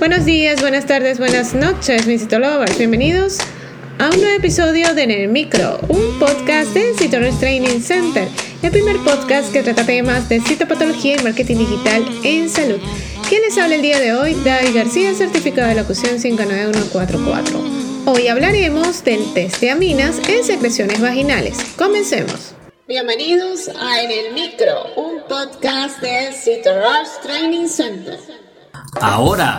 [0.00, 2.78] Buenos días, buenas tardes, buenas noches, mis citolovers.
[2.78, 3.36] Bienvenidos
[3.98, 8.26] a un nuevo episodio de En el Micro, un podcast de Citorus Training Center,
[8.62, 12.80] el primer podcast que trata temas de citopatología y marketing digital en salud.
[13.28, 14.34] ¿Quién les habla el día de hoy?
[14.42, 17.60] David García, certificado de locución 59144.
[18.06, 21.58] Hoy hablaremos del test de aminas en secreciones vaginales.
[21.76, 22.54] Comencemos.
[22.88, 28.18] Bienvenidos a En el Micro, un podcast de Citorus Training Center.
[29.00, 29.58] Ahora,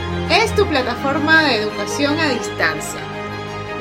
[0.31, 3.01] es tu plataforma de educación a distancia,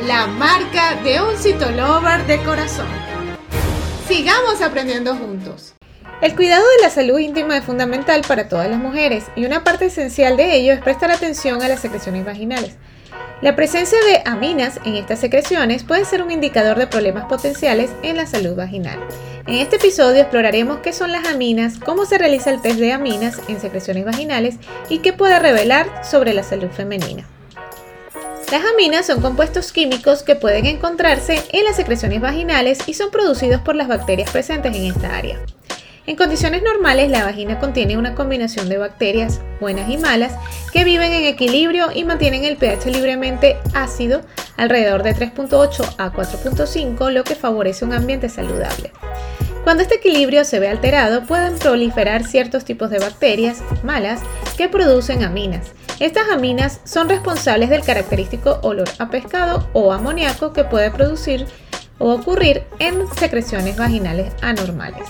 [0.04, 2.88] la marca de un citolover de corazón.
[4.08, 5.74] Sigamos aprendiendo juntos.
[6.20, 9.86] El cuidado de la salud íntima es fundamental para todas las mujeres y una parte
[9.86, 12.76] esencial de ello es prestar atención a las secreciones vaginales.
[13.42, 18.18] La presencia de aminas en estas secreciones puede ser un indicador de problemas potenciales en
[18.18, 18.98] la salud vaginal.
[19.46, 23.40] En este episodio exploraremos qué son las aminas, cómo se realiza el test de aminas
[23.48, 24.56] en secreciones vaginales
[24.90, 27.24] y qué puede revelar sobre la salud femenina.
[28.52, 33.62] Las aminas son compuestos químicos que pueden encontrarse en las secreciones vaginales y son producidos
[33.62, 35.40] por las bacterias presentes en esta área.
[36.06, 40.34] En condiciones normales, la vagina contiene una combinación de bacterias buenas y malas
[40.72, 44.22] que viven en equilibrio y mantienen el pH libremente ácido
[44.56, 48.92] alrededor de 3.8 a 4.5, lo que favorece un ambiente saludable.
[49.62, 54.20] Cuando este equilibrio se ve alterado, pueden proliferar ciertos tipos de bacterias malas
[54.56, 55.72] que producen aminas.
[56.00, 61.44] Estas aminas son responsables del característico olor a pescado o amoníaco que puede producir
[61.98, 65.06] o ocurrir en secreciones vaginales anormales.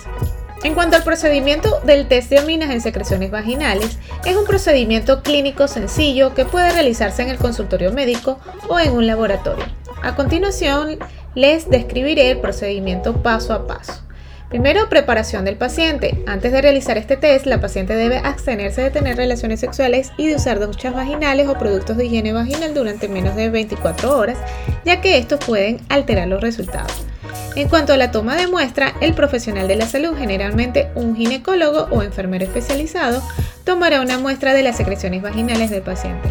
[0.63, 5.69] En cuanto al procedimiento del test de aminas en secreciones vaginales, es un procedimiento clínico
[5.69, 9.65] sencillo que puede realizarse en el consultorio médico o en un laboratorio.
[10.03, 10.99] A continuación,
[11.35, 14.03] les describiré el procedimiento paso a paso.
[14.51, 16.23] Primero, preparación del paciente.
[16.27, 20.35] Antes de realizar este test, la paciente debe abstenerse de tener relaciones sexuales y de
[20.35, 24.37] usar duchas vaginales o productos de higiene vaginal durante menos de 24 horas,
[24.85, 27.07] ya que estos pueden alterar los resultados.
[27.57, 31.89] En cuanto a la toma de muestra, el profesional de la salud, generalmente un ginecólogo
[31.91, 33.23] o enfermero especializado,
[33.65, 36.29] tomará una muestra de las secreciones vaginales del paciente.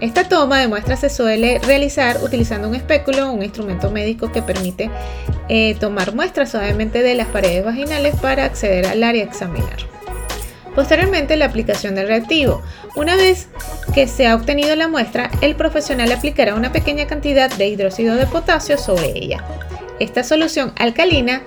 [0.00, 4.42] Esta toma de muestra se suele realizar utilizando un espéculo o un instrumento médico que
[4.42, 4.90] permite
[5.48, 9.76] eh, tomar muestras suavemente de las paredes vaginales para acceder al área a examinar.
[10.74, 12.62] Posteriormente, la aplicación del reactivo.
[12.94, 13.48] Una vez
[13.94, 18.26] que se ha obtenido la muestra, el profesional aplicará una pequeña cantidad de hidróxido de
[18.26, 19.44] potasio sobre ella.
[20.00, 21.42] Esta solución alcalina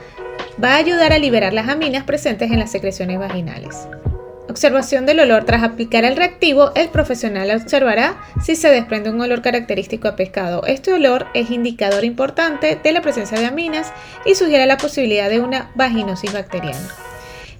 [0.61, 3.87] va a ayudar a liberar las aminas presentes en las secreciones vaginales.
[4.49, 5.45] Observación del olor.
[5.45, 10.65] Tras aplicar el reactivo, el profesional observará si se desprende un olor característico a pescado.
[10.65, 13.93] Este olor es indicador importante de la presencia de aminas
[14.25, 17.10] y sugiere la posibilidad de una vaginosis bacteriana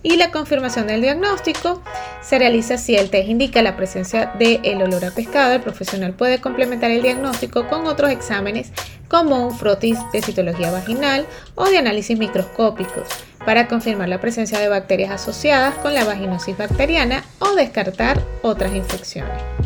[0.04, 1.82] y la confirmación del diagnóstico
[2.22, 5.54] se realiza si el test indica la presencia del el olor a pescado.
[5.54, 8.72] El profesional puede complementar el diagnóstico con otros exámenes
[9.08, 11.26] como un frotis de citología vaginal
[11.56, 13.08] o de análisis microscópicos
[13.46, 19.61] para confirmar la presencia de bacterias asociadas con la vaginosis bacteriana o descartar otras infecciones.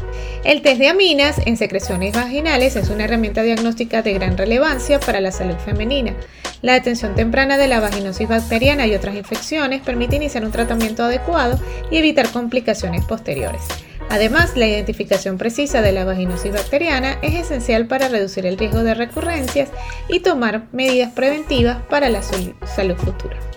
[0.45, 5.19] El test de aminas en secreciones vaginales es una herramienta diagnóstica de gran relevancia para
[5.19, 6.13] la salud femenina.
[6.61, 11.59] La detención temprana de la vaginosis bacteriana y otras infecciones permite iniciar un tratamiento adecuado
[11.89, 13.63] y evitar complicaciones posteriores.
[14.11, 18.93] Además, la identificación precisa de la vaginosis bacteriana es esencial para reducir el riesgo de
[18.93, 19.69] recurrencias
[20.09, 23.54] y tomar medidas preventivas para la salud futura.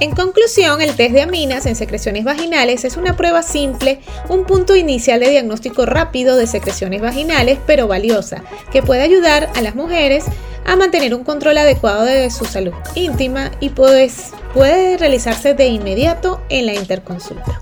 [0.00, 4.00] En conclusión, el test de aminas en secreciones vaginales es una prueba simple,
[4.30, 9.60] un punto inicial de diagnóstico rápido de secreciones vaginales, pero valiosa, que puede ayudar a
[9.60, 10.24] las mujeres
[10.64, 16.64] a mantener un control adecuado de su salud íntima y puede realizarse de inmediato en
[16.64, 17.60] la interconsulta.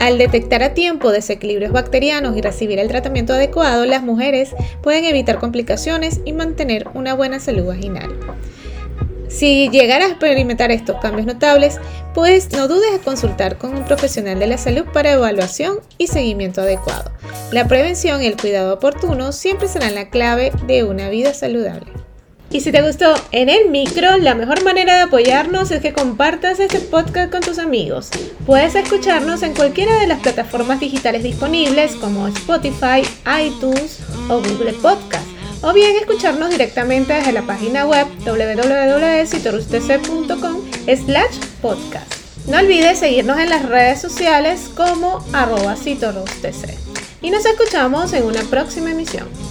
[0.00, 5.38] Al detectar a tiempo desequilibrios bacterianos y recibir el tratamiento adecuado, las mujeres pueden evitar
[5.38, 8.08] complicaciones y mantener una buena salud vaginal.
[9.28, 11.78] Si llegar a experimentar estos cambios notables,
[12.14, 16.62] pues no dudes en consultar con un profesional de la salud para evaluación y seguimiento
[16.62, 17.12] adecuado.
[17.52, 21.92] La prevención y el cuidado oportuno siempre serán la clave de una vida saludable.
[22.50, 26.60] Y si te gustó en el micro, la mejor manera de apoyarnos es que compartas
[26.60, 28.08] este podcast con tus amigos.
[28.46, 33.02] Puedes escucharnos en cualquiera de las plataformas digitales disponibles como Spotify,
[33.44, 35.07] iTunes, o Google Podcast,
[35.62, 42.14] o bien escucharnos directamente desde la página web www.citorustc.com slash podcast.
[42.46, 45.76] No olvides seguirnos en las redes sociales como arroba
[47.20, 49.47] Y nos escuchamos en una próxima emisión.